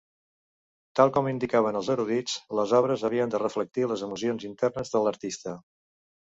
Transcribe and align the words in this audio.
Tal 0.99 1.11
com 1.17 1.29
indicaven 1.31 1.77
els 1.81 1.91
erudits, 1.97 2.39
les 2.61 2.75
obres 2.79 3.05
havien 3.11 3.37
de 3.37 3.43
reflectir 3.45 3.87
les 3.95 4.07
emocions 4.11 4.51
internes 4.53 4.97
de 4.99 5.07
l'artista. 5.07 5.59